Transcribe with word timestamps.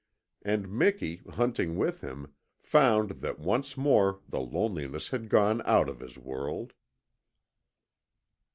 And 0.41 0.67
Miki, 0.67 1.17
hunting 1.17 1.75
with 1.77 2.01
him, 2.01 2.33
found 2.63 3.11
that 3.21 3.37
once 3.37 3.77
more 3.77 4.19
the 4.27 4.39
loneliness 4.39 5.09
had 5.09 5.29
gone 5.29 5.61
out 5.63 5.87
of 5.87 5.99
his 5.99 6.17
world. 6.17 6.73